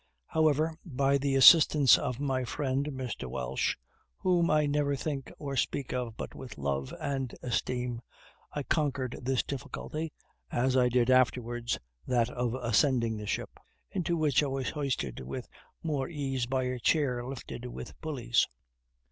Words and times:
However, 0.25 0.73
by 0.83 1.19
the 1.19 1.35
assistance 1.35 1.95
of 1.95 2.19
my 2.19 2.43
friend, 2.43 2.87
Mr. 2.87 3.29
Welch, 3.29 3.77
whom 4.17 4.49
I 4.49 4.65
never 4.65 4.95
think 4.95 5.31
or 5.37 5.55
speak 5.55 5.93
of 5.93 6.17
but 6.17 6.33
with 6.33 6.57
love 6.57 6.91
and 6.99 7.31
esteem, 7.43 8.01
I 8.51 8.63
conquered 8.63 9.15
this 9.21 9.43
difficulty, 9.43 10.11
as 10.51 10.75
I 10.75 10.89
did 10.89 11.11
afterwards 11.11 11.77
that 12.07 12.31
of 12.31 12.55
ascending 12.55 13.17
the 13.17 13.27
ship, 13.27 13.59
into 13.91 14.17
which 14.17 14.41
I 14.41 14.47
was 14.47 14.71
hoisted 14.71 15.19
with 15.19 15.47
more 15.83 16.09
ease 16.09 16.47
by 16.47 16.63
a 16.63 16.79
chair 16.79 17.23
lifted 17.23 17.67
with 17.67 17.93
pulleys. 18.01 18.47